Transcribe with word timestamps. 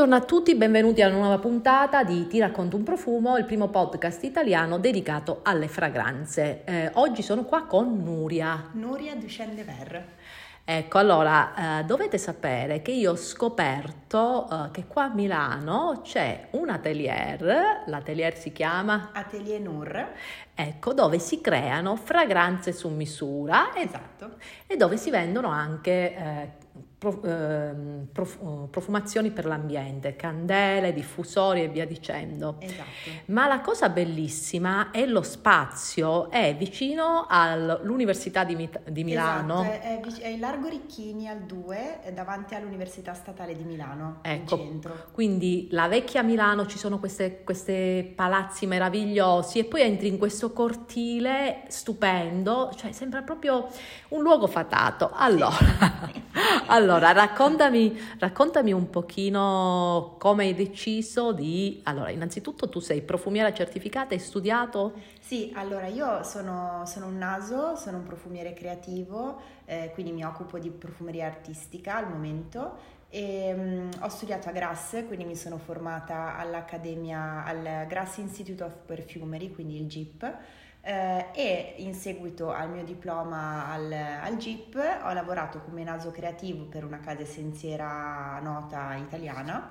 Buongiorno 0.00 0.24
a 0.24 0.26
tutti, 0.26 0.54
benvenuti 0.54 1.02
alla 1.02 1.14
nuova 1.14 1.38
puntata 1.38 2.04
di 2.04 2.26
Ti 2.26 2.38
racconto 2.38 2.74
un 2.74 2.84
profumo, 2.84 3.36
il 3.36 3.44
primo 3.44 3.68
podcast 3.68 4.24
italiano 4.24 4.78
dedicato 4.78 5.40
alle 5.42 5.68
fragranze. 5.68 6.62
Eh, 6.64 6.90
oggi 6.94 7.20
sono 7.20 7.44
qua 7.44 7.64
con 7.64 8.02
Nuria. 8.02 8.70
Nuria 8.72 9.14
Duchenne 9.14 9.54
de 9.54 9.62
Verre. 9.62 10.08
Ecco, 10.64 10.96
allora 10.96 11.80
eh, 11.80 11.84
dovete 11.84 12.16
sapere 12.16 12.80
che 12.80 12.92
io 12.92 13.10
ho 13.10 13.16
scoperto 13.16 14.48
eh, 14.50 14.70
che 14.70 14.86
qua 14.86 15.04
a 15.04 15.12
Milano 15.12 16.00
c'è 16.02 16.48
un 16.52 16.70
atelier, 16.70 17.82
l'atelier 17.84 18.38
si 18.38 18.52
chiama 18.52 19.10
Atelier 19.12 19.60
Nur. 19.60 20.12
Ecco, 20.54 20.94
dove 20.94 21.18
si 21.18 21.42
creano 21.42 21.94
fragranze 21.96 22.72
su 22.72 22.88
misura 22.88 23.76
Esatto. 23.76 24.36
e 24.66 24.78
dove 24.78 24.96
si 24.96 25.10
vendono 25.10 25.48
anche 25.48 26.56
eh, 27.00 27.28
ehm, 27.30 28.08
prof- 28.12 28.68
profumazioni 28.70 29.30
per 29.30 29.46
l'ambiente, 29.46 30.16
candele, 30.16 30.92
diffusori 30.92 31.62
e 31.62 31.68
via 31.68 31.86
dicendo. 31.86 32.56
Esatto. 32.58 33.10
Ma 33.26 33.46
la 33.46 33.60
cosa 33.60 33.88
bellissima 33.88 34.90
è 34.90 35.06
lo 35.06 35.22
spazio, 35.22 36.30
è 36.30 36.54
vicino 36.56 37.26
all'Università 37.28 38.44
di, 38.44 38.68
di 38.88 39.04
Milano. 39.04 39.62
Esatto, 39.62 39.82
è, 39.82 40.00
è 40.00 40.00
è 40.20 40.28
in 40.28 40.40
Largo 40.40 40.68
Ricchini 40.68 41.28
al 41.28 41.40
2, 41.40 42.00
è 42.02 42.12
davanti 42.12 42.54
all'Università 42.54 43.14
Statale 43.14 43.56
di 43.56 43.64
Milano, 43.64 44.18
Ecco. 44.22 44.78
Quindi 45.12 45.68
la 45.70 45.88
vecchia 45.88 46.22
Milano 46.22 46.66
ci 46.66 46.78
sono 46.78 46.98
queste, 46.98 47.42
queste 47.42 48.12
palazzi 48.14 48.66
meravigliosi 48.66 49.58
e 49.58 49.64
poi 49.64 49.82
entri 49.82 50.08
in 50.08 50.18
questo 50.18 50.52
cortile 50.52 51.62
stupendo, 51.68 52.72
cioè 52.76 52.92
sembra 52.92 53.22
proprio 53.22 53.68
un 54.08 54.22
luogo 54.22 54.46
fatato. 54.46 55.10
Allora, 55.12 55.56
allora 56.66 56.89
raccontami, 56.98 57.98
raccontami 58.18 58.72
un 58.72 58.90
pochino 58.90 60.16
come 60.18 60.44
hai 60.44 60.54
deciso 60.54 61.32
di... 61.32 61.80
Allora, 61.84 62.10
innanzitutto 62.10 62.68
tu 62.68 62.80
sei 62.80 63.02
profumiera 63.02 63.52
certificata, 63.52 64.14
hai 64.14 64.20
studiato? 64.20 64.94
Sì, 65.20 65.52
allora 65.54 65.86
io 65.86 66.22
sono, 66.22 66.82
sono 66.86 67.06
un 67.06 67.18
naso, 67.18 67.76
sono 67.76 67.98
un 67.98 68.04
profumiere 68.04 68.52
creativo, 68.52 69.40
eh, 69.64 69.90
quindi 69.94 70.12
mi 70.12 70.24
occupo 70.24 70.58
di 70.58 70.70
profumeria 70.70 71.26
artistica 71.26 71.96
al 71.96 72.08
momento 72.08 72.98
e 73.08 73.52
mm, 73.54 73.90
ho 74.00 74.08
studiato 74.08 74.48
a 74.48 74.52
Grasse, 74.52 75.04
quindi 75.04 75.24
mi 75.24 75.34
sono 75.34 75.58
formata 75.58 76.36
all'Accademia, 76.36 77.44
al 77.44 77.86
Grasse 77.88 78.20
Institute 78.20 78.62
of 78.62 78.74
Perfumery, 78.86 79.50
quindi 79.50 79.80
il 79.80 79.86
GIP. 79.86 80.38
Eh, 80.82 81.26
e 81.34 81.74
in 81.78 81.94
seguito 81.94 82.50
al 82.50 82.70
mio 82.70 82.84
diploma 82.84 83.68
al, 83.70 83.92
al 83.92 84.36
GIP 84.36 84.76
ho 85.04 85.12
lavorato 85.12 85.60
come 85.60 85.84
naso 85.84 86.10
creativo 86.10 86.64
per 86.64 86.84
una 86.84 87.00
casa 87.00 87.22
essenziera 87.22 88.38
nota 88.42 88.94
italiana 88.96 89.70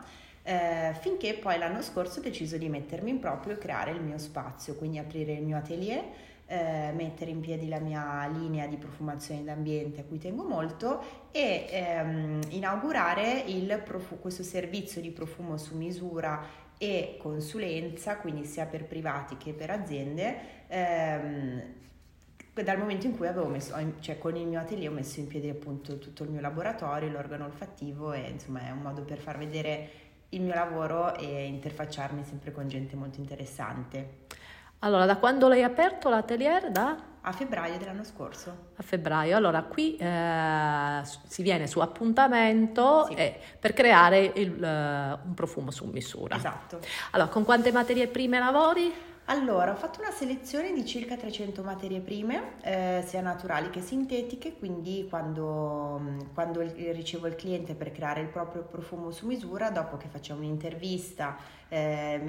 eh, 0.49 0.95
finché 0.99 1.35
poi 1.35 1.57
l'anno 1.59 1.81
scorso 1.81 2.19
ho 2.19 2.21
deciso 2.23 2.57
di 2.57 2.69
mettermi 2.69 3.11
in 3.11 3.19
proprio 3.19 3.53
e 3.53 3.57
creare 3.59 3.91
il 3.91 4.01
mio 4.01 4.17
spazio, 4.17 4.73
quindi 4.75 4.97
aprire 4.97 5.33
il 5.33 5.43
mio 5.43 5.57
atelier, 5.57 6.03
eh, 6.47 6.91
mettere 6.95 7.29
in 7.29 7.39
piedi 7.39 7.67
la 7.67 7.79
mia 7.79 8.27
linea 8.27 8.65
di 8.65 8.77
profumazione 8.77 9.43
d'ambiente 9.43 10.01
a 10.01 10.03
cui 10.05 10.17
tengo 10.17 10.43
molto 10.43 11.27
e 11.31 11.67
ehm, 11.69 12.39
inaugurare 12.49 13.43
profu- 13.83 14.19
questo 14.19 14.41
servizio 14.41 15.01
di 15.01 15.11
profumo 15.11 15.57
su 15.57 15.75
misura 15.75 16.41
e 16.79 17.17
consulenza, 17.19 18.17
quindi 18.17 18.45
sia 18.45 18.65
per 18.65 18.85
privati 18.85 19.37
che 19.37 19.53
per 19.53 19.69
aziende. 19.69 20.65
ehm, 20.67 21.63
dal 22.63 22.77
momento 22.77 23.05
in 23.05 23.15
cui 23.15 23.27
avevo 23.27 23.47
messo, 23.47 23.73
cioè 23.99 24.17
con 24.17 24.35
il 24.35 24.45
mio 24.45 24.59
atelier 24.59 24.89
ho 24.89 24.93
messo 24.93 25.19
in 25.19 25.27
piedi 25.27 25.49
appunto 25.49 25.97
tutto 25.97 26.23
il 26.23 26.29
mio 26.29 26.41
laboratorio, 26.41 27.09
l'organo 27.09 27.45
olfattivo 27.45 28.11
e 28.11 28.29
insomma 28.29 28.67
è 28.67 28.71
un 28.71 28.81
modo 28.81 29.03
per 29.03 29.17
far 29.19 29.37
vedere 29.37 29.89
il 30.29 30.41
mio 30.41 30.53
lavoro 30.53 31.15
e 31.15 31.45
interfacciarmi 31.45 32.23
sempre 32.23 32.51
con 32.51 32.67
gente 32.67 32.95
molto 32.95 33.19
interessante. 33.19 34.27
Allora, 34.79 35.05
da 35.05 35.17
quando 35.17 35.47
l'hai 35.47 35.63
aperto 35.63 36.09
l'atelier? 36.09 36.71
Da? 36.71 36.97
A 37.29 37.31
febbraio 37.31 37.77
dell'anno 37.77 38.03
scorso. 38.03 38.69
A 38.75 38.81
febbraio, 38.81 39.37
allora 39.37 39.61
qui 39.61 39.95
eh, 39.97 41.01
si 41.27 41.43
viene 41.43 41.67
su 41.67 41.79
appuntamento 41.79 43.05
Sì. 43.05 43.13
eh, 43.13 43.39
per 43.59 43.73
creare 43.73 44.31
il, 44.33 44.63
eh, 44.63 45.19
un 45.23 45.33
profumo 45.35 45.69
su 45.69 45.85
misura. 45.85 46.35
Esatto. 46.37 46.79
Allora, 47.11 47.29
con 47.29 47.43
quante 47.45 47.71
materie 47.71 48.07
prime 48.07 48.39
lavori? 48.39 48.91
Allora, 49.31 49.73
ho 49.73 49.75
fatto 49.75 50.01
una 50.01 50.09
selezione 50.09 50.73
di 50.73 50.83
circa 50.83 51.15
300 51.15 51.61
materie 51.61 51.99
prime, 51.99 52.53
eh, 52.63 53.03
sia 53.05 53.21
naturali 53.21 53.69
che 53.69 53.79
sintetiche, 53.79 54.57
quindi 54.57 55.05
quando, 55.07 56.01
quando 56.33 56.61
ricevo 56.61 57.27
il 57.27 57.35
cliente 57.35 57.75
per 57.75 57.91
creare 57.91 58.21
il 58.21 58.29
proprio 58.29 58.63
profumo 58.63 59.11
su 59.11 59.27
misura, 59.27 59.69
dopo 59.69 59.97
che 59.97 60.07
facciamo 60.07 60.39
un'intervista, 60.39 61.37
eh, 61.67 62.19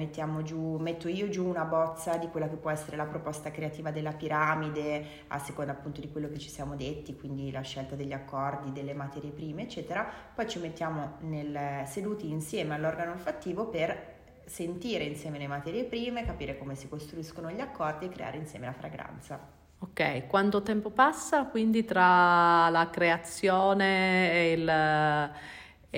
giù, 0.43 0.77
metto 0.77 1.07
io 1.07 1.27
giù 1.29 1.47
una 1.47 1.65
bozza 1.65 2.17
di 2.17 2.27
quella 2.27 2.47
che 2.47 2.57
può 2.57 2.69
essere 2.69 2.97
la 2.97 3.05
proposta 3.05 3.49
creativa 3.49 3.89
della 3.89 4.13
piramide, 4.13 5.23
a 5.29 5.39
seconda 5.39 5.71
appunto 5.71 6.01
di 6.01 6.11
quello 6.11 6.29
che 6.29 6.37
ci 6.37 6.49
siamo 6.49 6.75
detti, 6.75 7.15
quindi 7.15 7.49
la 7.49 7.61
scelta 7.61 7.95
degli 7.95 8.13
accordi, 8.13 8.71
delle 8.71 8.93
materie 8.93 9.31
prime, 9.31 9.63
eccetera. 9.63 10.07
Poi 10.35 10.47
ci 10.47 10.59
mettiamo 10.59 11.13
nel- 11.21 11.81
seduti 11.87 12.29
insieme 12.29 12.75
all'organo 12.75 13.13
olfattivo 13.13 13.65
per 13.69 14.10
sentire 14.45 15.03
insieme 15.03 15.37
le 15.37 15.47
materie 15.47 15.83
prime, 15.85 16.25
capire 16.25 16.57
come 16.57 16.75
si 16.75 16.87
costruiscono 16.89 17.49
gli 17.51 17.59
accordi 17.61 18.05
e 18.05 18.09
creare 18.09 18.37
insieme 18.37 18.65
la 18.65 18.73
fragranza. 18.73 19.39
Ok, 19.79 20.27
quanto 20.27 20.61
tempo 20.61 20.91
passa 20.91 21.45
quindi 21.45 21.83
tra 21.85 22.69
la 22.69 22.89
creazione 22.91 24.31
e 24.31 24.51
il, 24.53 25.31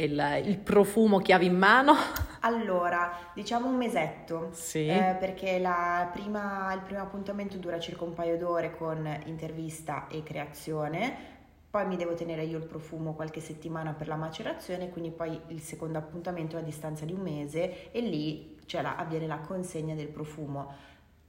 il- 0.03 0.41
il 0.45 0.57
profumo 0.59 1.19
chiave 1.19 1.45
in 1.45 1.57
mano? 1.57 1.93
Allora, 2.41 3.31
diciamo 3.33 3.67
un 3.67 3.75
mesetto. 3.77 4.49
Sì. 4.53 4.79
Eh, 4.85 5.15
perché 5.17 5.59
la 5.59 6.09
prima- 6.11 6.73
il 6.73 6.81
primo 6.81 7.01
appuntamento 7.01 7.57
dura 7.57 7.79
circa 7.79 8.03
un 8.03 8.13
paio 8.13 8.37
d'ore 8.37 8.75
con 8.75 9.21
intervista 9.25 10.07
e 10.09 10.23
creazione, 10.23 11.42
poi 11.73 11.88
mi 11.88 11.95
devo 11.95 12.13
tenere 12.13 12.44
io 12.44 12.59
il 12.59 12.67
profumo 12.67 13.16
qualche 13.16 13.39
settimana 13.39 13.94
per 13.94 14.07
la 14.07 14.16
macerazione, 14.16 14.91
quindi 14.91 15.09
poi 15.09 15.41
il 15.47 15.59
secondo 15.59 15.97
appuntamento 15.97 16.56
è 16.56 16.59
a 16.59 16.63
distanza 16.63 17.03
di 17.03 17.13
un 17.13 17.22
mese 17.22 17.91
e 17.91 18.00
lì 18.00 18.59
cioè, 18.67 18.84
la- 18.84 18.95
avviene 18.95 19.25
la 19.25 19.39
consegna 19.39 19.95
del 19.95 20.09
profumo. 20.09 20.72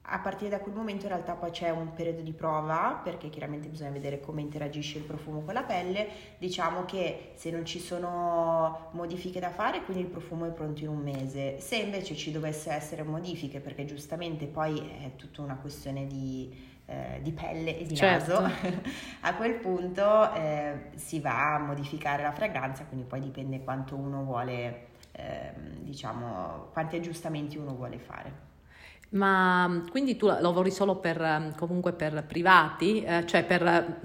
A 0.03 0.19
partire 0.19 0.50
da 0.50 0.59
quel 0.60 0.75
momento 0.75 1.05
in 1.06 1.12
realtà 1.12 1.32
poi 1.32 1.50
c'è 1.50 1.71
un 1.71 1.94
periodo 1.94 2.21
di 2.21 2.34
prova 2.34 3.00
perché 3.03 3.31
chiaramente 3.31 3.69
bisogna 3.69 3.88
vedere 3.88 4.21
come 4.21 4.43
interagisce 4.43 4.99
il 4.99 5.05
profumo 5.05 5.41
con 5.41 5.55
la 5.55 5.62
pelle. 5.62 6.09
Diciamo 6.37 6.84
che 6.84 7.31
se 7.37 7.50
non 7.50 7.65
ci 7.65 7.78
sono 7.78 8.91
modifiche 8.91 9.41
da 9.41 9.49
fare, 9.49 9.82
quindi 9.82 10.03
il 10.03 10.11
profumo 10.11 10.44
è 10.44 10.50
pronto 10.50 10.82
in 10.82 10.88
un 10.88 10.99
mese. 10.99 11.59
Se 11.59 11.76
invece 11.76 12.15
ci 12.16 12.31
dovesse 12.31 12.71
essere 12.71 13.03
modifiche, 13.03 13.61
perché 13.61 13.87
giustamente 13.87 14.44
poi 14.44 14.78
è 14.78 15.16
tutta 15.16 15.41
una 15.41 15.56
questione 15.56 16.06
di, 16.06 16.74
eh, 16.87 17.21
di 17.22 17.33
pelle 17.33 17.78
e 17.78 17.84
di 17.84 17.97
Certo. 17.97 18.41
naso, 18.41 18.53
a 19.22 19.34
quel 19.34 19.55
punto 19.55 20.33
eh, 20.34 20.91
si 20.95 21.21
va 21.21 21.55
a 21.55 21.59
modificare 21.59 22.22
la 22.22 22.33
fragranza, 22.33 22.84
quindi 22.84 23.06
poi 23.06 23.21
dipende 23.21 23.62
quanto 23.65 23.97
uno 23.97 24.22
vuole, 24.25 24.87
ehm, 25.12 25.78
diciamo, 25.81 26.69
quanti 26.73 26.97
aggiustamenti 26.97 27.56
uno 27.56 27.75
vuole 27.75 27.99
fare. 27.99 28.43
Ma 29.11 29.83
quindi 29.91 30.17
tu 30.17 30.27
lavori 30.27 30.71
solo 30.73 30.97
per 30.97 31.53
comunque 31.56 31.93
per 31.93 32.25
privati, 32.27 33.03
eh, 33.03 33.25
cioè 33.27 33.44
per 33.44 33.65
eh, 33.65 33.97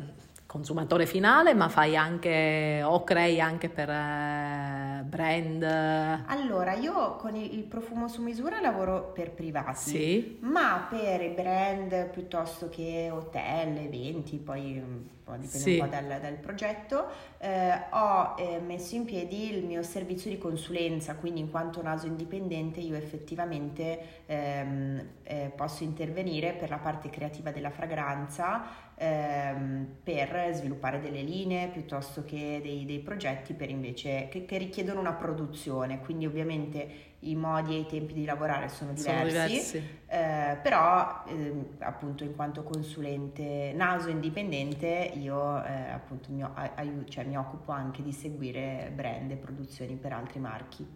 consumatore 0.46 1.06
finale, 1.08 1.54
ma 1.56 1.68
fai 1.68 1.96
anche 1.98 2.82
o 2.84 3.04
crei 3.04 3.42
anche 3.42 3.70
per 3.70 3.90
eh, 3.90 4.79
brand? 5.04 5.64
Allora, 5.64 6.74
io 6.74 7.16
con 7.16 7.36
il, 7.36 7.64
profumo 7.64 8.08
su 8.08 8.22
misura 8.22 8.60
lavoro 8.60 9.12
per 9.14 9.32
privati. 9.32 9.90
Sì. 9.90 10.38
Ma 10.42 10.88
per 10.90 11.34
brand 11.34 12.10
piuttosto 12.10 12.70
che 12.70 13.10
hotel, 13.12 13.78
eventi, 13.78 14.38
poi 14.38 14.78
un 14.78 15.02
po' 15.24 15.34
dipende 15.34 15.58
Sì. 15.58 15.80
un 15.80 15.80
po' 15.80 15.96
dal, 15.96 16.20
dal 16.20 16.36
progetto, 16.36 17.08
eh, 17.38 17.72
ho 17.92 18.36
eh, 18.38 18.60
messo 18.60 18.96
in 18.96 19.06
piedi 19.06 19.56
il 19.56 19.64
mio 19.66 19.84
servizio 19.84 20.30
di 20.30 20.38
consulenza, 20.38 21.16
quindi 21.16 21.40
in 21.40 21.52
quanto 21.52 21.82
naso 21.82 22.08
indipendente 22.08 22.80
io 22.80 22.96
effettivamente 22.96 24.24
ehm, 24.26 25.08
eh, 25.24 25.49
posso 25.60 25.84
intervenire 25.84 26.54
per 26.54 26.70
la 26.70 26.78
parte 26.78 27.10
creativa 27.10 27.52
della 27.52 27.70
fragranza 27.70 28.64
ehm, 28.96 29.88
per 30.02 30.52
sviluppare 30.54 31.02
delle 31.02 31.22
linee 31.22 31.68
piuttosto 31.68 32.24
che 32.24 32.62
dei, 32.64 32.86
dei 32.86 33.00
progetti 33.00 33.54
per 33.54 33.70
invece 33.70 34.30
che, 34.30 34.46
che 34.46 34.58
richiedono 34.58 35.02
una 35.02 35.12
produzione, 35.12 36.00
quindi 36.00 36.26
ovviamente 36.26 37.08
i 37.24 37.36
modi 37.36 37.76
e 37.76 37.80
i 37.80 37.86
tempi 37.88 38.14
di 38.14 38.24
lavorare 38.24 38.70
sono 38.70 38.96
Sono 38.96 39.26
diversi. 39.26 39.50
diversi. 39.50 39.78
Eh, 40.08 40.58
però 40.64 41.24
ehm, 41.28 41.66
appunto 41.80 42.24
in 42.24 42.34
quanto 42.38 42.64
consulente 42.64 43.74
naso 43.76 44.08
indipendente 44.10 45.12
io 45.16 45.62
eh, 45.62 45.90
appunto 45.92 46.32
mi, 46.32 46.42
ai- 46.42 47.04
cioè, 47.10 47.26
mi 47.26 47.38
occupo 47.38 47.74
anche 47.74 48.02
di 48.02 48.14
seguire 48.14 48.90
brand 48.96 49.30
e 49.30 49.36
produzioni 49.36 49.96
per 49.96 50.14
altri 50.14 50.40
marchi. 50.40 50.88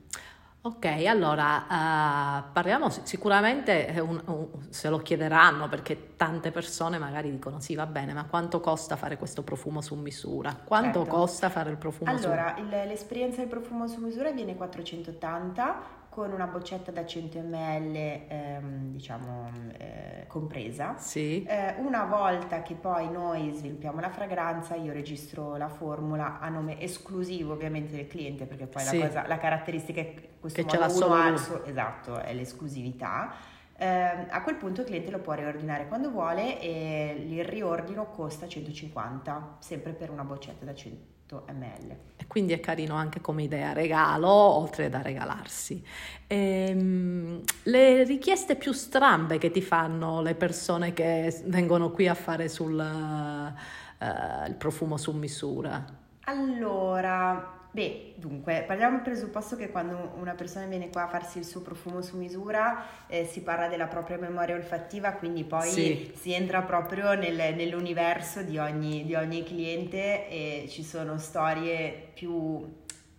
Ok, 0.65 0.85
allora 0.85 1.65
uh, 1.67 2.53
parliamo 2.53 2.89
sicuramente, 2.89 3.99
un, 3.99 4.21
un, 4.27 4.47
se 4.69 4.87
lo 4.87 4.99
chiederanno 4.99 5.67
perché 5.67 6.15
tante 6.15 6.51
persone 6.51 6.97
magari 6.97 7.29
dicono 7.29 7.59
sì 7.59 7.75
va 7.75 7.85
bene, 7.85 8.13
ma 8.13 8.23
quanto 8.23 8.61
costa 8.61 8.95
fare 8.95 9.17
questo 9.17 9.43
profumo 9.43 9.81
su 9.81 9.95
misura? 9.95 10.55
Quanto 10.63 10.99
certo. 10.99 11.15
costa 11.15 11.49
fare 11.49 11.69
il 11.69 11.75
profumo 11.75 12.11
allora, 12.11 12.23
su 12.23 12.29
misura? 12.29 12.55
Allora, 12.55 12.85
l'esperienza 12.85 13.41
del 13.41 13.49
profumo 13.49 13.87
su 13.87 13.99
misura 13.99 14.31
viene 14.31 14.55
480 14.55 16.02
con 16.13 16.31
una 16.31 16.45
boccetta 16.45 16.91
da 16.91 17.07
100 17.07 17.39
ml 17.39 17.95
ehm, 18.27 18.91
diciamo 18.91 19.49
eh, 19.79 20.25
compresa. 20.27 20.95
Sì. 20.97 21.43
Eh, 21.43 21.73
una 21.79 22.03
volta 22.03 22.61
che 22.61 22.75
poi 22.75 23.09
noi 23.09 23.51
sviluppiamo 23.51 23.99
la 23.99 24.11
fragranza 24.11 24.75
io 24.75 24.93
registro 24.93 25.55
la 25.57 25.69
formula 25.69 26.39
a 26.39 26.49
nome 26.49 26.79
esclusivo 26.79 27.53
ovviamente 27.53 27.95
del 27.95 28.07
cliente 28.07 28.45
perché 28.45 28.67
poi 28.67 28.83
sì. 28.83 28.99
la, 28.99 29.07
cosa, 29.07 29.27
la 29.27 29.37
caratteristica 29.39 30.01
è 30.01 30.13
questo 30.39 30.61
che 30.61 30.67
ce 30.67 30.77
l'ha 30.77 30.89
solo 30.89 31.15
alzo, 31.15 31.65
esatto, 31.65 32.19
è 32.19 32.31
l'esclusività. 32.33 33.33
Eh, 33.75 33.87
a 34.29 34.43
quel 34.43 34.55
punto 34.57 34.81
il 34.81 34.87
cliente 34.87 35.09
lo 35.09 35.17
può 35.17 35.33
riordinare 35.33 35.87
quando 35.87 36.11
vuole 36.11 36.61
e 36.61 37.25
il 37.27 37.43
riordino 37.43 38.05
costa 38.11 38.47
150 38.47 39.55
sempre 39.57 39.93
per 39.93 40.11
una 40.11 40.23
boccetta 40.23 40.63
da 40.63 40.75
100 40.75 41.12
ml. 41.29 41.95
E 42.17 42.27
quindi 42.27 42.53
è 42.53 42.59
carino 42.59 42.95
anche 42.95 43.21
come 43.21 43.43
idea 43.43 43.73
regalo, 43.73 44.29
oltre 44.29 44.89
da 44.89 45.01
regalarsi. 45.01 45.83
Ehm, 46.27 47.41
le 47.63 48.03
richieste 48.03 48.55
più 48.55 48.71
strambe 48.71 49.37
che 49.37 49.51
ti 49.51 49.61
fanno 49.61 50.21
le 50.21 50.35
persone 50.35 50.93
che 50.93 51.43
vengono 51.45 51.91
qui 51.91 52.07
a 52.07 52.13
fare 52.13 52.49
sul 52.49 52.73
uh, 52.73 54.47
il 54.47 54.55
profumo 54.55 54.97
su 54.97 55.11
misura? 55.11 55.85
Allora, 56.25 57.62
Beh, 57.73 58.13
dunque, 58.17 58.63
partiamo 58.67 58.97
dal 58.97 59.01
presupposto 59.01 59.55
che 59.55 59.71
quando 59.71 60.13
una 60.17 60.35
persona 60.35 60.67
viene 60.67 60.91
qua 60.91 61.05
a 61.05 61.07
farsi 61.07 61.39
il 61.39 61.43
suo 61.43 61.61
profumo 61.61 62.03
su 62.03 62.17
misura 62.17 62.85
eh, 63.07 63.25
si 63.25 63.41
parla 63.41 63.67
della 63.67 63.87
propria 63.87 64.19
memoria 64.19 64.53
olfattiva, 64.53 65.13
quindi 65.13 65.43
poi 65.43 65.69
sì. 65.69 66.11
si 66.15 66.33
entra 66.33 66.61
proprio 66.61 67.15
nel, 67.15 67.55
nell'universo 67.55 68.43
di 68.43 68.59
ogni, 68.59 69.05
di 69.05 69.15
ogni, 69.15 69.43
cliente 69.43 70.29
e 70.29 70.67
ci 70.69 70.83
sono 70.83 71.17
storie 71.17 72.11
più, 72.13 72.63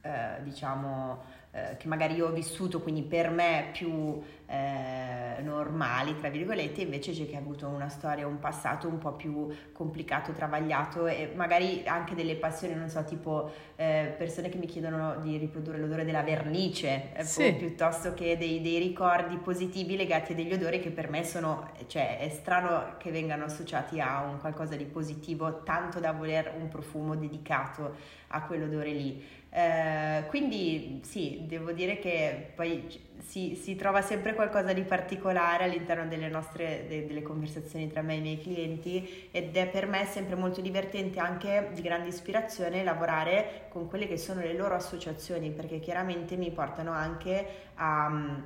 eh, 0.02 0.40
diciamo, 0.44 1.24
eh, 1.54 1.76
che 1.76 1.86
magari 1.86 2.14
io 2.14 2.26
ho 2.26 2.32
vissuto, 2.32 2.80
quindi 2.80 3.02
per 3.02 3.30
me 3.30 3.68
più 3.72 4.20
eh, 4.46 5.40
normali, 5.40 6.18
tra 6.18 6.28
virgolette, 6.28 6.82
invece 6.82 7.12
c'è 7.12 7.26
chi 7.26 7.36
ha 7.36 7.38
avuto 7.38 7.68
una 7.68 7.88
storia, 7.88 8.26
un 8.26 8.40
passato 8.40 8.88
un 8.88 8.98
po' 8.98 9.12
più 9.12 9.46
complicato, 9.72 10.32
travagliato 10.32 11.06
e 11.06 11.30
magari 11.36 11.84
anche 11.86 12.16
delle 12.16 12.34
passioni, 12.34 12.74
non 12.74 12.88
so, 12.88 13.04
tipo 13.04 13.52
eh, 13.76 14.12
persone 14.18 14.48
che 14.48 14.58
mi 14.58 14.66
chiedono 14.66 15.20
di 15.20 15.36
riprodurre 15.36 15.78
l'odore 15.78 16.04
della 16.04 16.22
vernice, 16.22 17.12
eh, 17.14 17.22
sì. 17.22 17.52
piuttosto 17.52 18.14
che 18.14 18.36
dei, 18.36 18.60
dei, 18.60 18.80
ricordi 18.80 19.36
positivi 19.36 19.96
legati 19.96 20.32
a 20.32 20.34
degli 20.34 20.52
odori 20.52 20.80
che 20.80 20.90
per 20.90 21.08
me 21.08 21.22
sono, 21.22 21.70
cioè 21.86 22.18
è 22.18 22.30
strano 22.30 22.96
che 22.98 23.12
vengano 23.12 23.44
associati 23.44 24.00
a 24.00 24.22
un 24.22 24.40
qualcosa 24.40 24.74
di 24.74 24.86
positivo, 24.86 25.62
tanto 25.62 26.00
da 26.00 26.10
voler 26.10 26.52
un 26.58 26.68
profumo 26.68 27.14
dedicato 27.14 27.94
a 28.28 28.42
quell'odore 28.42 28.90
lì. 28.90 29.42
Eh, 29.56 30.24
quindi 30.30 31.00
sì, 31.04 31.44
devo 31.46 31.70
dire 31.70 32.00
che 32.00 32.50
poi 32.56 32.88
si, 33.20 33.54
si, 33.54 33.76
trova 33.76 34.02
sempre 34.02 34.34
qualcosa 34.34 34.72
di 34.72 34.82
particolare 34.82 35.62
all'interno 35.62 36.08
delle 36.08 36.28
nostre 36.28 36.86
de, 36.88 37.06
delle 37.06 37.22
conversazioni 37.22 37.88
tra 37.88 38.02
me 38.02 38.14
e 38.14 38.16
i 38.16 38.20
miei 38.20 38.40
clienti 38.40 39.28
ed 39.30 39.56
è 39.56 39.68
per 39.68 39.86
me 39.86 40.06
sempre 40.06 40.34
molto 40.34 40.60
divertente 40.60 41.20
anche 41.20 41.70
di 41.72 41.82
grande 41.82 42.08
ispirazione 42.08 42.82
lavorare 42.82 43.66
con 43.68 43.86
quelle 43.86 44.08
che 44.08 44.16
sono 44.16 44.40
le 44.40 44.54
loro 44.54 44.74
associazioni 44.74 45.52
perché 45.52 45.78
chiaramente 45.78 46.34
mi 46.34 46.50
portano 46.50 46.90
anche 46.90 47.46
a 47.74 48.08
mm, 48.08 48.42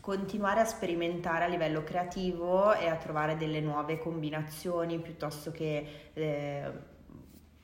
continuare 0.00 0.60
a 0.60 0.64
sperimentare 0.64 1.44
a 1.44 1.48
livello 1.48 1.84
creativo 1.84 2.72
e 2.72 2.88
a 2.88 2.96
trovare 2.96 3.36
delle 3.36 3.60
nuove 3.60 3.98
combinazioni 3.98 4.98
piuttosto 5.00 5.50
che 5.50 6.10
eh, 6.14 6.72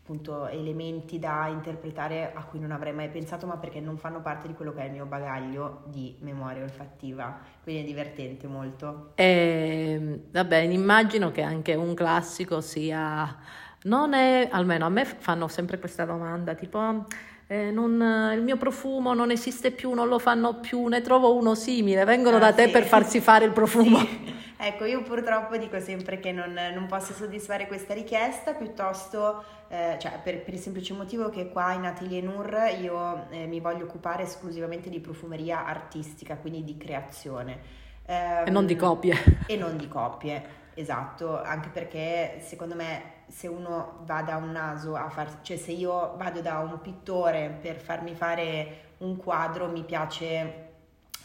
appunto 0.07 0.47
elementi 0.47 1.19
da 1.19 1.49
interpretare 1.49 2.33
a 2.33 2.45
cui 2.45 2.61
non 2.61 2.71
avrei 2.71 2.93
mai 2.93 3.09
pensato, 3.09 3.45
ma 3.45 3.57
perché 3.57 3.81
non 3.81 3.99
fanno 3.99 4.23
parte 4.23 4.47
di 4.47 4.55
quello 4.55 4.73
che 4.73 4.83
è 4.83 4.85
il 4.85 4.93
mio 4.93 5.05
bagaglio 5.05 5.83
di 5.87 6.15
memoria 6.21 6.63
olfattiva. 6.63 7.37
Quindi 7.65 7.83
è 7.83 7.85
divertente 7.85 8.47
molto. 8.47 9.11
E, 9.17 9.97
ehm, 9.99 10.21
vabbè, 10.31 10.59
immagino 10.59 11.33
che 11.33 11.43
anche 11.43 11.75
un 11.75 11.95
classico 11.95 12.61
sia. 12.61 13.37
Non 13.83 14.15
è, 14.15 14.49
almeno 14.51 14.87
a 14.87 14.89
me 14.89 15.05
fanno 15.05 15.49
sempre 15.49 15.81
questa 15.81 16.05
domanda, 16.05 16.55
tipo. 16.55 17.05
Eh, 17.49 17.71
non, 17.71 18.33
il 18.35 18.43
mio 18.43 18.57
profumo 18.57 19.15
non 19.15 19.31
esiste 19.31 19.71
più, 19.71 19.93
non 19.93 20.09
lo 20.09 20.19
fanno 20.19 20.59
più, 20.59 20.87
ne 20.87 21.01
trovo 21.01 21.35
uno 21.35 21.55
simile, 21.55 22.05
vengono 22.05 22.37
ah, 22.37 22.41
da 22.41 22.53
te 22.53 22.67
sì. 22.67 22.71
per 22.71 22.85
farsi 22.85 23.21
fare 23.21 23.45
il 23.45 23.53
profumo. 23.53 23.99
Sì. 24.57 24.65
Ecco, 24.69 24.87
io 24.87 25.03
purtroppo 25.03 25.59
dico 25.59 25.79
sempre 25.81 26.19
che 26.19 26.33
non, 26.33 26.59
non 26.73 26.87
posso 26.87 27.13
soddisfare 27.13 27.67
questa 27.67 27.93
richiesta, 27.93 28.55
piuttosto, 28.55 29.45
eh, 29.69 29.97
cioè 30.01 30.19
per, 30.23 30.43
per, 30.43 30.55
il 30.55 30.61
semplice 30.61 30.95
motivo 30.95 31.29
che 31.29 31.51
qua 31.51 31.75
in 31.75 31.85
Atelier 31.85 32.23
Nur 32.23 32.57
io 32.81 33.27
eh, 33.29 33.47
mi 33.47 33.61
voglio 33.61 33.85
occupare 33.85 34.23
esclusivamente 34.23 34.89
di 34.89 34.99
profumeria 34.99 35.67
artistica, 35.67 36.37
quindi 36.37 36.65
di 36.65 36.79
creazione. 36.79 37.85
Eh, 38.07 38.45
e 38.47 38.51
non 38.51 38.67
di 38.67 38.77
copie. 38.77 39.17
E 39.47 39.57
non 39.57 39.77
di 39.77 39.89
copie, 39.89 40.45
esatto, 40.75 41.43
anche 41.43 41.69
perché 41.69 42.41
secondo 42.41 42.75
me 42.75 43.15
se 43.29 43.49
uno 43.49 43.99
va 44.05 44.23
da 44.23 44.37
un 44.37 44.53
naso 44.53 44.95
a 44.95 45.09
far, 45.11 45.41
cioè 45.43 45.57
se 45.57 45.73
io 45.73 46.15
vado 46.17 46.41
da 46.41 46.59
un 46.61 46.81
pittore 46.81 47.59
per 47.61 47.77
farmi 47.77 48.15
fare 48.15 48.85
un 48.99 49.17
quadro 49.17 49.69
mi 49.69 49.83
piace 49.83 50.65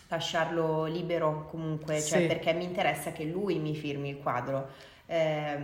lasciarlo 0.07 0.86
libero 0.86 1.45
comunque, 1.50 2.01
cioè 2.01 2.22
sì. 2.22 2.28
perché 2.28 2.54
mi 2.54 2.66
interessa 2.66 3.12
che 3.12 3.24
lui 3.24 3.60
mi 3.60 3.75
firmi 3.75 4.10
il 4.10 4.18
quadro. 4.18 4.69
Eh, 5.06 5.57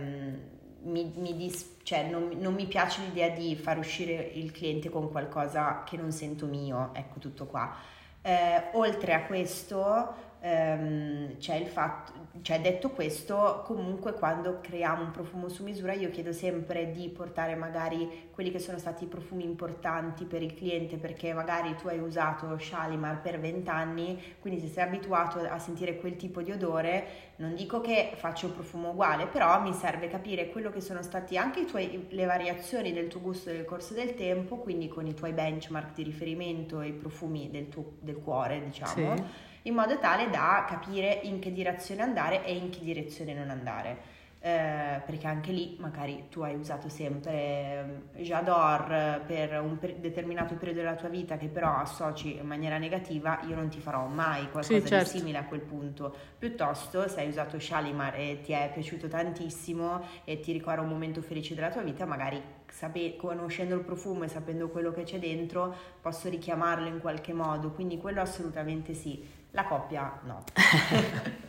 mi, 0.80 1.12
mi 1.16 1.36
dis, 1.36 1.76
cioè 1.82 2.08
non, 2.08 2.30
non, 2.36 2.54
mi 2.54 2.66
piace 2.66 3.02
l'idea 3.02 3.28
di 3.28 3.56
far 3.56 3.78
uscire 3.78 4.14
il 4.14 4.52
cliente 4.52 4.88
con 4.88 5.10
qualcosa 5.10 5.82
che 5.84 5.96
non 5.96 6.12
sento 6.12 6.46
mio, 6.46 6.90
ecco 6.94 7.18
tutto 7.18 7.46
qua. 7.46 7.74
Eh, 8.22 8.70
oltre 8.72 9.14
a 9.14 9.24
questo 9.24 10.14
ehm, 10.40 11.36
c'è 11.38 11.56
il 11.56 11.66
fatto, 11.66 12.12
cioè 12.42 12.60
detto 12.60 12.90
questo, 12.90 13.62
comunque 13.64 14.12
quando 14.12 14.60
creiamo 14.60 15.02
un 15.02 15.10
profumo 15.10 15.48
su 15.48 15.62
misura 15.64 15.92
io 15.92 16.10
chiedo 16.10 16.32
sempre 16.32 16.90
di 16.90 17.08
portare 17.08 17.54
magari 17.54 18.28
quelli 18.30 18.50
che 18.50 18.58
sono 18.58 18.78
stati 18.78 19.04
i 19.04 19.08
profumi 19.08 19.44
importanti 19.44 20.24
per 20.24 20.42
il 20.42 20.54
cliente 20.54 20.96
perché 20.96 21.32
magari 21.32 21.74
tu 21.76 21.88
hai 21.88 21.98
usato 21.98 22.56
Shalimar 22.58 23.20
per 23.20 23.40
20 23.40 23.68
anni, 23.68 24.22
quindi 24.40 24.60
se 24.60 24.68
sei 24.68 24.84
abituato 24.84 25.40
a 25.40 25.58
sentire 25.58 25.96
quel 25.98 26.16
tipo 26.16 26.42
di 26.42 26.52
odore, 26.52 27.26
non 27.36 27.54
dico 27.54 27.80
che 27.80 28.12
faccio 28.14 28.46
un 28.46 28.54
profumo 28.54 28.90
uguale, 28.90 29.26
però 29.26 29.60
mi 29.60 29.72
serve 29.72 30.08
capire 30.08 30.50
quello 30.50 30.70
che 30.70 30.80
sono 30.80 31.02
stati 31.02 31.36
anche 31.36 31.64
tuoi, 31.64 32.06
le 32.10 32.24
variazioni 32.24 32.92
del 32.92 33.08
tuo 33.08 33.20
gusto 33.20 33.50
nel 33.50 33.64
corso 33.64 33.94
del 33.94 34.14
tempo, 34.14 34.56
quindi 34.56 34.88
con 34.88 35.06
i 35.06 35.14
tuoi 35.14 35.32
benchmark 35.32 35.94
di 35.94 36.02
riferimento 36.02 36.80
e 36.80 36.88
i 36.88 36.92
profumi 36.92 37.50
del, 37.50 37.68
tuo, 37.68 37.92
del 38.00 38.16
cuore, 38.16 38.62
diciamo. 38.64 39.16
Sì 39.16 39.46
in 39.68 39.74
modo 39.74 39.98
tale 39.98 40.30
da 40.30 40.64
capire 40.66 41.20
in 41.22 41.38
che 41.38 41.52
direzione 41.52 42.02
andare 42.02 42.44
e 42.44 42.54
in 42.56 42.70
che 42.70 42.80
direzione 42.80 43.34
non 43.34 43.50
andare. 43.50 44.16
Eh, 44.40 45.02
perché 45.04 45.26
anche 45.26 45.50
lì 45.50 45.76
magari 45.80 46.26
tu 46.30 46.42
hai 46.42 46.54
usato 46.54 46.88
sempre 46.88 48.02
eh, 48.14 48.22
J'adore 48.22 49.20
per 49.26 49.60
un 49.60 49.78
per- 49.80 49.96
determinato 49.96 50.54
periodo 50.54 50.78
della 50.78 50.94
tua 50.94 51.08
vita 51.08 51.36
che 51.36 51.48
però 51.48 51.74
associ 51.74 52.36
in 52.36 52.46
maniera 52.46 52.78
negativa, 52.78 53.40
io 53.48 53.56
non 53.56 53.68
ti 53.68 53.80
farò 53.80 54.06
mai 54.06 54.48
qualcosa 54.48 54.78
sì, 54.80 54.86
certo. 54.86 55.12
di 55.12 55.18
simile 55.18 55.38
a 55.38 55.44
quel 55.44 55.60
punto. 55.62 56.14
Piuttosto, 56.38 57.08
se 57.08 57.20
hai 57.20 57.28
usato 57.28 57.58
Shalimar 57.58 58.14
e 58.14 58.40
ti 58.40 58.52
è 58.52 58.70
piaciuto 58.72 59.08
tantissimo 59.08 60.02
e 60.22 60.38
ti 60.38 60.52
ricorda 60.52 60.82
un 60.82 60.88
momento 60.88 61.20
felice 61.20 61.56
della 61.56 61.70
tua 61.70 61.82
vita, 61.82 62.06
magari 62.06 62.40
sape- 62.68 63.16
conoscendo 63.16 63.74
il 63.74 63.82
profumo 63.82 64.22
e 64.22 64.28
sapendo 64.28 64.68
quello 64.68 64.92
che 64.92 65.02
c'è 65.02 65.18
dentro, 65.18 65.74
posso 66.00 66.28
richiamarlo 66.28 66.86
in 66.86 67.00
qualche 67.00 67.32
modo. 67.32 67.72
Quindi 67.72 67.98
quello 67.98 68.20
assolutamente 68.20 68.94
sì. 68.94 69.36
La 69.58 69.64
coppia 69.64 70.20
no. 70.22 70.44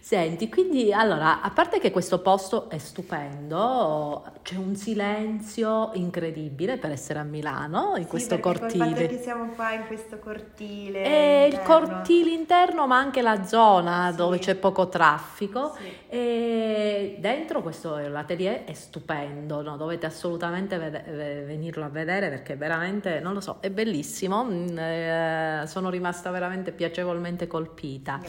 Senti, 0.00 0.48
quindi 0.48 0.90
allora, 0.90 1.42
a 1.42 1.50
parte 1.50 1.78
che 1.78 1.90
questo 1.90 2.20
posto 2.20 2.70
è 2.70 2.78
stupendo, 2.78 4.24
c'è 4.40 4.56
un 4.56 4.74
silenzio 4.74 5.90
incredibile 5.92 6.78
per 6.78 6.92
essere 6.92 7.18
a 7.18 7.24
Milano, 7.24 7.92
in 7.96 8.04
sì, 8.04 8.08
questo 8.08 8.40
cortile. 8.40 8.86
Il 8.86 8.94
fatto 8.94 9.06
che 9.06 9.18
siamo 9.18 9.48
qua 9.50 9.72
in 9.72 9.86
questo 9.86 10.18
cortile. 10.18 11.02
È 11.02 11.44
interno. 11.44 11.46
il 11.46 11.66
cortile 11.66 12.30
interno, 12.30 12.86
ma 12.86 12.96
anche 12.96 13.20
la 13.20 13.44
zona 13.44 14.08
sì. 14.10 14.16
dove 14.16 14.38
c'è 14.38 14.54
poco 14.54 14.88
traffico. 14.88 15.74
Sì. 15.76 15.92
E 16.08 17.16
dentro 17.18 17.60
questo 17.60 17.98
l'atelier 17.98 18.64
è 18.64 18.72
stupendo, 18.72 19.60
no? 19.60 19.76
dovete 19.76 20.06
assolutamente 20.06 20.78
vede- 20.78 21.44
venirlo 21.44 21.84
a 21.84 21.88
vedere 21.90 22.30
perché 22.30 22.56
veramente, 22.56 23.20
non 23.20 23.34
lo 23.34 23.42
so, 23.42 23.58
è 23.60 23.68
bellissimo. 23.68 24.44
Mm, 24.44 24.78
eh, 24.78 25.64
sono 25.66 25.90
rimasta 25.90 26.30
veramente 26.30 26.72
piacevolmente 26.72 27.16
particolarmente 27.18 27.46
colpita. 27.46 28.20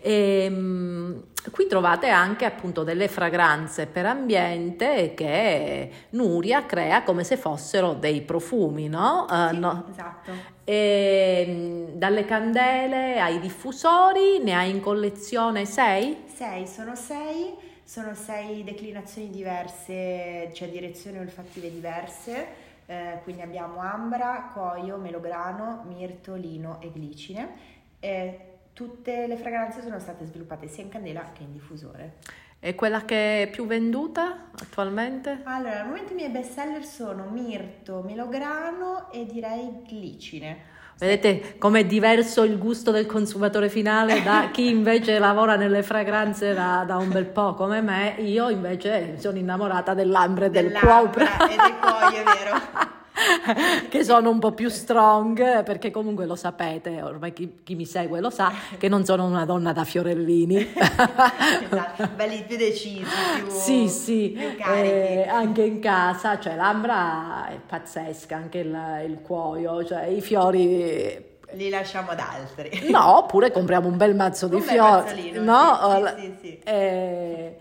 E, 0.00 0.48
mh, 0.48 1.22
qui 1.50 1.66
trovate 1.66 2.08
anche 2.08 2.44
appunto 2.44 2.82
delle 2.84 3.08
fragranze 3.08 3.86
per 3.86 4.06
ambiente 4.06 5.14
che 5.14 5.90
Nuria 6.10 6.66
crea 6.66 7.02
come 7.02 7.24
se 7.24 7.36
fossero 7.36 7.94
dei 7.94 8.20
profumi, 8.22 8.88
no? 8.88 9.26
Uh, 9.28 9.48
Sì, 9.50 9.58
no? 9.58 9.84
esatto. 9.90 10.32
E, 10.64 11.46
mh, 11.94 11.98
dalle 11.98 12.24
candele 12.24 13.20
ai 13.20 13.38
diffusori, 13.40 14.40
ne 14.42 14.54
hai 14.54 14.70
in 14.70 14.80
collezione 14.80 15.64
sei? 15.64 16.24
Sei, 16.26 16.66
sono 16.66 16.94
sei, 16.94 17.54
sono 17.84 18.14
sei 18.14 18.64
declinazioni 18.64 19.30
diverse, 19.30 20.50
cioè 20.52 20.68
direzioni 20.68 21.18
olfattive 21.18 21.70
diverse. 21.70 22.64
Eh, 22.88 23.18
quindi 23.24 23.42
abbiamo 23.42 23.80
ambra, 23.80 24.52
coio, 24.54 24.96
melograno, 24.96 25.84
mirto, 25.88 26.34
lino 26.36 26.78
e 26.80 26.92
glicine. 26.92 27.74
E 28.06 28.38
tutte 28.72 29.26
le 29.26 29.36
fragranze 29.36 29.82
sono 29.82 29.98
state 29.98 30.26
sviluppate 30.26 30.68
sia 30.68 30.84
in 30.84 30.90
candela 30.90 31.32
che 31.32 31.42
in 31.42 31.50
diffusore. 31.50 32.18
È 32.56 32.72
quella 32.76 33.04
che 33.04 33.42
è 33.42 33.50
più 33.50 33.66
venduta 33.66 34.50
attualmente? 34.60 35.40
Allora, 35.42 35.80
al 35.80 35.86
momento 35.86 36.12
i 36.12 36.14
miei 36.14 36.30
best 36.30 36.52
seller 36.52 36.84
sono 36.84 37.24
mirto, 37.28 38.04
melograno 38.06 39.10
e 39.10 39.26
direi 39.26 39.82
glicine. 39.84 40.74
Vedete 40.96 41.58
com'è 41.58 41.84
diverso 41.84 42.44
il 42.44 42.58
gusto 42.58 42.92
del 42.92 43.06
consumatore 43.06 43.68
finale 43.68 44.22
da 44.22 44.50
chi 44.54 44.68
invece 44.68 45.18
lavora 45.18 45.56
nelle 45.56 45.82
fragranze 45.82 46.54
da, 46.54 46.84
da 46.86 46.98
un 46.98 47.10
bel 47.10 47.26
po' 47.26 47.54
come 47.54 47.80
me. 47.80 48.14
Io 48.18 48.50
invece 48.50 49.18
sono 49.18 49.36
innamorata 49.36 49.94
dell'ambre 49.94 50.46
e 50.46 50.50
del 50.50 50.72
cuore. 50.72 51.24
e 51.24 51.56
del 51.56 51.78
coio, 51.80 52.20
è 52.20 52.22
vero. 52.22 52.94
che 53.88 54.04
sono 54.04 54.30
un 54.30 54.38
po' 54.38 54.52
più 54.52 54.68
strong 54.68 55.62
perché 55.62 55.90
comunque 55.90 56.26
lo 56.26 56.36
sapete, 56.36 57.02
ormai 57.02 57.32
chi, 57.32 57.58
chi 57.62 57.74
mi 57.74 57.86
segue 57.86 58.20
lo 58.20 58.30
sa 58.30 58.52
che 58.78 58.88
non 58.88 59.04
sono 59.04 59.24
una 59.24 59.44
donna 59.44 59.72
da 59.72 59.84
fiorellini. 59.84 60.56
esatto, 60.74 62.08
belli 62.14 62.44
più 62.46 62.56
decisi, 62.56 63.04
più, 63.36 63.48
Sì, 63.48 63.88
sì, 63.88 64.34
più 64.36 64.64
eh, 64.72 65.26
anche 65.28 65.62
in 65.62 65.80
casa, 65.80 66.38
cioè 66.38 66.56
l'ambra 66.56 67.48
è 67.48 67.58
pazzesca, 67.66 68.36
anche 68.36 68.58
il, 68.58 69.04
il 69.06 69.20
cuoio, 69.22 69.84
cioè 69.84 70.04
i 70.04 70.20
fiori 70.20 71.34
Li 71.52 71.68
lasciamo 71.68 72.10
ad 72.10 72.18
altri. 72.18 72.90
No, 72.90 73.18
oppure 73.18 73.50
compriamo 73.50 73.88
un 73.88 73.96
bel 73.96 74.14
mazzo 74.14 74.48
di 74.48 74.56
Un 74.56 74.62
fiori, 74.62 75.32
no? 75.32 76.14
sì, 76.16 76.22
sì, 76.22 76.36
sì. 76.40 76.58
Eh, 76.64 77.56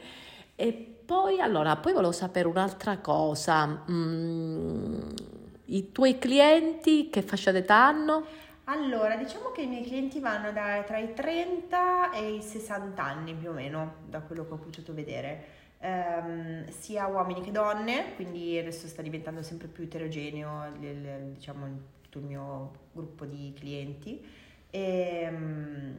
e 0.56 0.90
poi, 1.06 1.40
allora, 1.40 1.76
poi 1.76 1.94
volevo 1.94 2.12
sapere 2.12 2.48
un'altra 2.48 2.98
cosa. 2.98 3.84
Mm, 3.90 5.00
I 5.68 5.92
tuoi 5.92 6.20
clienti 6.20 7.10
che 7.10 7.22
fascia 7.22 7.52
d'età 7.52 7.88
hanno? 7.88 8.26
Allora, 8.66 9.16
diciamo 9.16 9.52
che 9.52 9.62
i 9.62 9.68
miei 9.68 9.84
clienti 9.84 10.20
vanno 10.20 10.52
da, 10.52 10.84
tra 10.86 10.98
i 10.98 11.14
30 11.14 12.12
e 12.12 12.36
i 12.36 12.42
60 12.42 13.04
anni 13.04 13.34
più 13.34 13.50
o 13.50 13.54
meno, 13.54 13.96
da 14.08 14.22
quello 14.22 14.46
che 14.46 14.54
ho 14.54 14.58
potuto 14.58 14.94
vedere. 14.94 15.44
Ehm, 15.80 16.68
sia 16.70 17.06
uomini 17.08 17.42
che 17.42 17.52
donne, 17.52 18.16
quindi 18.16 18.58
adesso 18.58 18.88
sta 18.88 19.02
diventando 19.02 19.44
sempre 19.44 19.68
più 19.68 19.84
eterogeneo 19.84 20.66
il, 20.80 21.32
diciamo, 21.34 21.68
tutto 22.02 22.20
il 22.20 22.26
mio 22.26 22.72
gruppo 22.92 23.26
di 23.26 23.54
clienti. 23.56 24.24
E, 24.70 25.28
mm, 25.32 25.96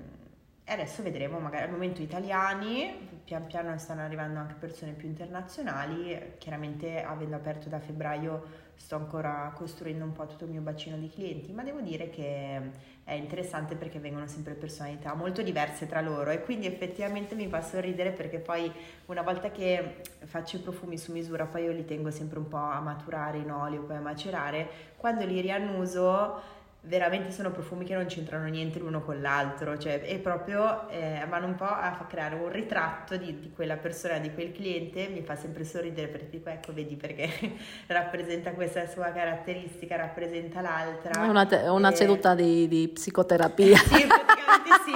e 0.68 0.72
adesso 0.72 1.00
vedremo, 1.00 1.38
magari 1.38 1.62
al 1.62 1.70
momento 1.70 2.02
italiani, 2.02 3.20
pian 3.22 3.46
piano 3.46 3.78
stanno 3.78 4.00
arrivando 4.00 4.40
anche 4.40 4.56
persone 4.58 4.94
più 4.94 5.06
internazionali. 5.06 6.34
Chiaramente, 6.38 7.04
avendo 7.04 7.36
aperto 7.36 7.68
da 7.68 7.78
febbraio, 7.78 8.64
sto 8.74 8.96
ancora 8.96 9.52
costruendo 9.54 10.02
un 10.02 10.10
po' 10.10 10.26
tutto 10.26 10.42
il 10.42 10.50
mio 10.50 10.62
bacino 10.62 10.96
di 10.96 11.08
clienti, 11.08 11.52
ma 11.52 11.62
devo 11.62 11.80
dire 11.82 12.10
che 12.10 12.60
è 13.04 13.12
interessante 13.12 13.76
perché 13.76 14.00
vengono 14.00 14.26
sempre 14.26 14.54
personalità 14.54 15.14
molto 15.14 15.40
diverse 15.40 15.86
tra 15.86 16.00
loro 16.00 16.30
e 16.30 16.42
quindi 16.42 16.66
effettivamente 16.66 17.36
mi 17.36 17.46
fa 17.46 17.62
sorridere 17.62 18.10
perché 18.10 18.40
poi 18.40 18.68
una 19.06 19.22
volta 19.22 19.52
che 19.52 20.02
faccio 20.24 20.56
i 20.56 20.60
profumi 20.60 20.98
su 20.98 21.12
misura, 21.12 21.46
poi 21.46 21.62
io 21.62 21.70
li 21.70 21.84
tengo 21.84 22.10
sempre 22.10 22.40
un 22.40 22.48
po' 22.48 22.56
a 22.56 22.80
maturare 22.80 23.38
in 23.38 23.52
olio, 23.52 23.82
poi 23.82 23.98
a 23.98 24.00
macerare, 24.00 24.68
quando 24.96 25.24
li 25.24 25.40
riannuso 25.40 26.42
veramente 26.86 27.30
sono 27.32 27.50
profumi 27.50 27.84
che 27.84 27.94
non 27.94 28.06
c'entrano 28.06 28.46
niente 28.46 28.78
l'uno 28.78 29.02
con 29.02 29.20
l'altro, 29.20 29.76
cioè 29.78 30.00
è 30.02 30.18
proprio 30.18 30.88
eh, 30.88 31.24
vanno 31.28 31.46
un 31.46 31.54
po' 31.56 31.64
a 31.64 32.04
creare 32.08 32.34
un 32.36 32.50
ritratto 32.50 33.16
di, 33.16 33.40
di 33.40 33.50
quella 33.54 33.76
persona, 33.76 34.18
di 34.18 34.32
quel 34.32 34.52
cliente, 34.52 35.08
mi 35.08 35.22
fa 35.22 35.36
sempre 35.36 35.64
sorridere 35.64 36.08
perché 36.08 36.28
dico 36.30 36.48
ecco 36.48 36.72
vedi 36.72 36.96
perché 36.96 37.28
rappresenta 37.88 38.52
questa 38.52 38.86
sua 38.86 39.10
caratteristica, 39.12 39.96
rappresenta 39.96 40.60
l'altra. 40.60 41.24
È 41.24 41.28
una, 41.28 41.46
te- 41.46 41.68
una 41.68 41.90
Eh, 41.90 41.96
seduta 41.96 42.34
di, 42.34 42.68
di 42.68 42.88
psicoterapia 42.88 43.76
Sì, 43.86 44.06
praticamente 44.06 44.70
sì. 44.84 44.92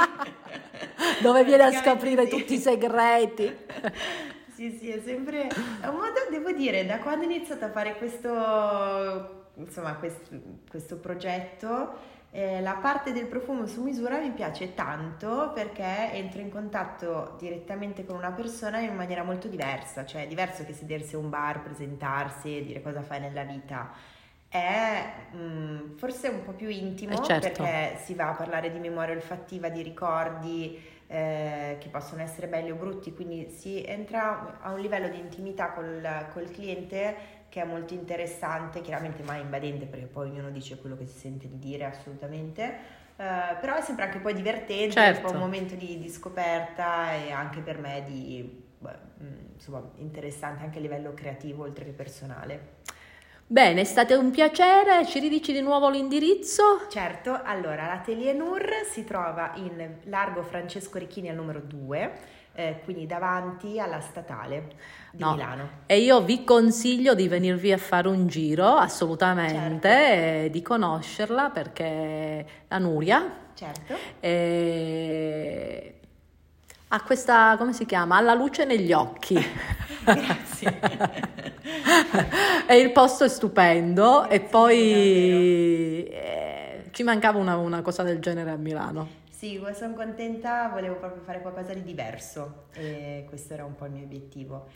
dove 1.22 1.44
viene 1.44 1.64
a 1.64 1.72
scoprire 1.72 2.24
sì. 2.24 2.30
tutti 2.30 2.54
i 2.54 2.58
segreti. 2.58 3.56
Sì, 4.54 4.76
sì, 4.78 4.90
è 4.90 5.00
sempre 5.02 5.46
è 5.80 5.86
un 5.86 5.94
modo, 5.96 6.26
devo 6.30 6.52
dire, 6.52 6.84
da 6.84 6.98
quando 6.98 7.24
ho 7.24 7.30
iniziato 7.30 7.64
a 7.64 7.70
fare 7.70 7.96
questo, 7.96 9.39
insomma, 9.54 9.94
questo, 9.96 10.30
questo 10.68 10.96
progetto, 10.98 12.18
eh, 12.32 12.60
la 12.60 12.74
parte 12.74 13.12
del 13.12 13.26
profumo 13.26 13.66
su 13.66 13.82
misura 13.82 14.18
mi 14.18 14.30
piace 14.30 14.74
tanto 14.74 15.50
perché 15.52 16.12
entro 16.12 16.40
in 16.40 16.50
contatto 16.50 17.34
direttamente 17.38 18.04
con 18.04 18.16
una 18.16 18.30
persona 18.32 18.78
in 18.80 18.94
maniera 18.94 19.22
molto 19.24 19.48
diversa, 19.48 20.04
cioè 20.04 20.22
è 20.22 20.26
diverso 20.28 20.64
che 20.64 20.72
sedersi 20.72 21.16
a 21.16 21.18
un 21.18 21.28
bar, 21.28 21.62
presentarsi 21.62 22.56
e 22.58 22.64
dire 22.64 22.82
cosa 22.82 23.02
fai 23.02 23.20
nella 23.20 23.42
vita. 23.44 23.92
È 24.48 25.12
mm, 25.34 25.96
forse 25.96 26.28
un 26.28 26.42
po' 26.42 26.52
più 26.52 26.68
intimo 26.68 27.20
Eh, 27.20 27.22
certo. 27.22 27.62
perché 27.62 27.98
si 28.04 28.14
va 28.14 28.30
a 28.30 28.34
parlare 28.34 28.70
di 28.70 28.78
memoria 28.80 29.14
olfattiva, 29.14 29.68
di 29.68 29.82
ricordi, 29.82 30.80
eh, 31.12 31.76
che 31.80 31.88
possono 31.88 32.22
essere 32.22 32.46
belli 32.46 32.70
o 32.70 32.76
brutti, 32.76 33.12
quindi 33.12 33.50
si 33.50 33.82
entra 33.84 34.60
a 34.60 34.70
un 34.70 34.78
livello 34.78 35.08
di 35.08 35.18
intimità 35.18 35.72
col, 35.72 36.28
col 36.32 36.48
cliente 36.50 37.38
che 37.48 37.60
è 37.60 37.64
molto 37.64 37.94
interessante, 37.94 38.80
chiaramente 38.80 39.24
mai 39.24 39.40
invadente 39.40 39.86
perché 39.86 40.06
poi 40.06 40.28
ognuno 40.30 40.50
dice 40.50 40.78
quello 40.78 40.96
che 40.96 41.06
si 41.06 41.18
sente 41.18 41.48
di 41.48 41.58
dire 41.58 41.84
assolutamente, 41.84 42.64
eh, 43.16 43.56
però 43.60 43.74
è 43.74 43.80
sempre 43.80 44.04
anche 44.04 44.20
poi 44.20 44.34
divertente, 44.34 45.04
è 45.04 45.08
un 45.08 45.14
po' 45.14 45.20
Certo. 45.22 45.32
un 45.32 45.38
momento 45.38 45.74
di, 45.74 45.98
di 45.98 46.08
scoperta 46.08 47.12
e 47.14 47.32
anche 47.32 47.58
per 47.60 47.78
me 47.78 48.04
di, 48.06 48.64
beh, 48.78 48.98
mm, 49.20 49.36
insomma, 49.54 49.82
interessante 49.96 50.62
anche 50.62 50.78
a 50.78 50.80
livello 50.80 51.12
creativo 51.12 51.64
oltre 51.64 51.84
che 51.86 51.90
personale. 51.90 52.78
Bene, 53.52 53.80
è 53.80 53.84
stato 53.84 54.16
un 54.16 54.30
piacere, 54.30 55.04
ci 55.06 55.18
ridici 55.18 55.52
di 55.52 55.60
nuovo 55.60 55.90
l'indirizzo? 55.90 56.86
Certo, 56.88 57.40
allora 57.42 57.84
l'Atelier 57.86 58.32
Nur 58.32 58.64
si 58.88 59.02
trova 59.02 59.50
in 59.56 59.96
Largo 60.04 60.44
Francesco 60.44 60.98
Ricchini 60.98 61.30
al 61.30 61.34
numero 61.34 61.60
2, 61.60 62.12
eh, 62.54 62.80
quindi 62.84 63.06
davanti 63.06 63.80
alla 63.80 64.00
statale 64.02 64.68
di 65.10 65.24
No. 65.24 65.32
Milano. 65.32 65.68
E 65.86 65.98
io 65.98 66.20
vi 66.22 66.44
consiglio 66.44 67.16
di 67.16 67.26
venirvi 67.26 67.72
a 67.72 67.76
fare 67.78 68.06
un 68.06 68.28
giro, 68.28 68.66
assolutamente, 68.76 69.88
Certo. 69.88 70.44
e 70.44 70.48
di 70.52 70.62
conoscerla 70.62 71.50
perché 71.50 72.46
la 72.68 72.78
Nuria 72.78 73.34
Certo. 73.54 73.96
eh, 74.20 75.94
ha 76.86 77.02
questa, 77.02 77.56
come 77.58 77.72
si 77.72 77.84
chiama? 77.84 78.16
Ha 78.16 78.20
la 78.20 78.34
luce 78.34 78.64
negli 78.64 78.92
occhi. 78.92 79.34
Grazie. 80.04 80.78
e 82.66 82.76
il 82.76 82.92
posto 82.92 83.24
è 83.24 83.28
stupendo 83.28 84.28
e 84.28 84.40
poi 84.40 86.04
eh, 86.04 86.84
ci 86.90 87.02
mancava 87.02 87.38
una, 87.38 87.56
una 87.56 87.82
cosa 87.82 88.02
del 88.02 88.20
genere 88.20 88.50
a 88.50 88.56
Milano. 88.56 89.18
Sì, 89.30 89.58
sono 89.74 89.94
contenta, 89.94 90.68
volevo 90.68 90.96
proprio 90.96 91.22
fare 91.22 91.40
qualcosa 91.40 91.72
di 91.72 91.82
diverso 91.82 92.64
e 92.74 93.24
questo 93.26 93.54
era 93.54 93.64
un 93.64 93.74
po' 93.74 93.86
il 93.86 93.92
mio 93.92 94.04
obiettivo. 94.04 94.66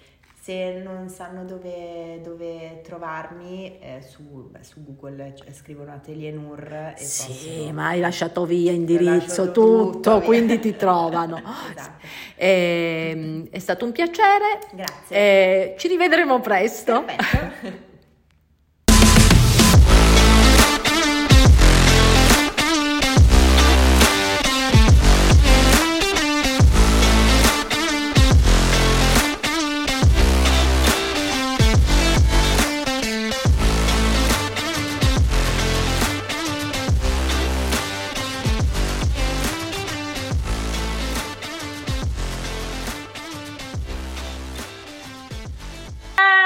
Se 0.44 0.78
non 0.84 1.08
sanno 1.08 1.42
dove, 1.46 2.20
dove 2.22 2.82
trovarmi, 2.82 3.78
eh, 3.80 4.02
su, 4.02 4.50
beh, 4.50 4.62
su 4.62 4.84
Google 4.84 5.34
scrivono 5.54 5.94
Atelier 5.94 6.34
Nur 6.34 6.70
e 6.70 7.02
Sì, 7.02 7.32
possono- 7.32 7.72
ma 7.72 7.86
hai 7.86 8.00
lasciato 8.00 8.44
via 8.44 8.70
indirizzo, 8.70 9.52
tutto, 9.52 9.90
tutto, 9.92 10.18
via. 10.18 10.26
quindi 10.26 10.58
ti 10.58 10.76
trovano. 10.76 11.40
Esatto. 11.74 12.06
Ehm, 12.36 13.48
è 13.48 13.58
stato 13.58 13.86
un 13.86 13.92
piacere. 13.92 14.58
Grazie. 14.74 15.16
e 15.16 15.74
ci 15.78 15.88
rivedremo 15.88 16.38
presto. 16.40 17.04
Perfetto. 17.04 17.83